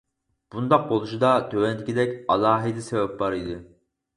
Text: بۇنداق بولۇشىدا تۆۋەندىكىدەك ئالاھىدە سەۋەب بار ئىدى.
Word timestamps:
بۇنداق 0.55 0.87
بولۇشىدا 0.91 1.29
تۆۋەندىكىدەك 1.51 2.17
ئالاھىدە 2.37 2.87
سەۋەب 2.89 3.15
بار 3.21 3.37
ئىدى. 3.43 3.63